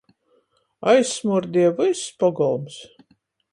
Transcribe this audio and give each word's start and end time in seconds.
Aizsmuordieja 0.91 1.75
vyss 1.77 2.01
pogolms. 2.19 2.75